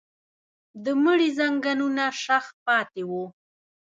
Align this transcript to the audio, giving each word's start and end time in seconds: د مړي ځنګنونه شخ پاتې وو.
د 0.83 0.85
مړي 1.03 1.29
ځنګنونه 1.39 2.03
شخ 2.23 2.45
پاتې 2.65 3.01
وو. 3.09 3.25